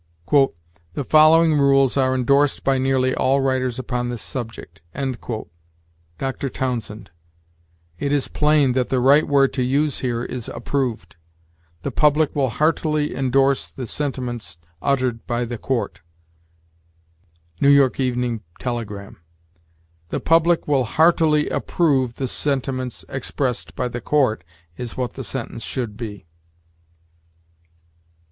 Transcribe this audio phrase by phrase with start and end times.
[0.95, 4.81] "The following rules are indorsed by nearly all writers upon this subject."
[6.17, 6.49] Dr.
[6.49, 7.11] Townsend.
[7.99, 11.17] It is plain that the right word to use here is approved.
[11.83, 16.01] "The public will heartily indorse the sentiments uttered by the court."
[17.59, 19.17] New York "Evening Telegram."
[20.09, 24.43] "The public will heartily approve the sentiments expressed by the court,"
[24.75, 26.25] is what the sentence should be.